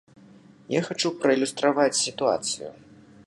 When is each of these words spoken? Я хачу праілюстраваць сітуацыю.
Я 0.75 0.81
хачу 0.87 1.11
праілюстраваць 1.25 2.01
сітуацыю. 2.05 2.69